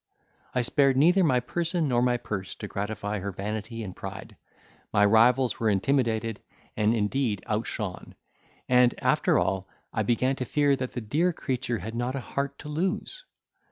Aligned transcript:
I 0.55 0.61
spared 0.61 0.97
neither 0.97 1.23
my 1.23 1.39
person 1.39 1.87
nor 1.87 2.01
my 2.01 2.17
purse 2.17 2.55
to 2.55 2.67
gratify 2.67 3.19
her 3.19 3.31
vanity 3.31 3.83
and 3.83 3.95
pride; 3.95 4.35
my 4.91 5.05
rivals 5.05 5.59
were 5.59 5.69
intimidated, 5.69 6.41
and 6.75 6.95
indeed 6.95 7.43
outshone; 7.47 8.15
and, 8.67 8.95
after 8.97 9.37
all, 9.37 9.67
I 9.93 10.01
began 10.01 10.35
to 10.37 10.45
fear 10.45 10.75
that 10.75 10.93
the 10.93 11.01
dear 11.01 11.33
creature 11.33 11.77
had 11.77 11.93
not 11.93 12.15
a 12.15 12.19
heart 12.19 12.57
to 12.57 12.67
lose. 12.67 13.25